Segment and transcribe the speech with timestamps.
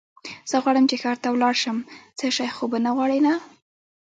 [0.49, 1.77] زه غواړم چې ښار ته ولاړ شم،
[2.17, 3.33] څه شی خو به غواړې نه؟